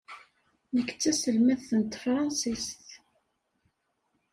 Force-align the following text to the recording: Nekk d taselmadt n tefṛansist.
Nekk 0.75 0.89
d 0.95 0.99
taselmadt 1.01 1.67
n 1.79 1.81
tefṛansist. 1.91 2.87